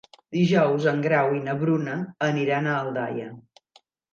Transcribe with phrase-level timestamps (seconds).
[0.37, 1.99] Dijous en Grau i na Bruna
[2.31, 3.29] aniran a Aldaia.